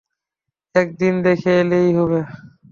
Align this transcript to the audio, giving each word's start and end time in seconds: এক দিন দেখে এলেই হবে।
এক 0.75 0.87
দিন 0.99 1.13
দেখে 1.25 1.51
এলেই 1.61 1.89
হবে। 1.93 2.19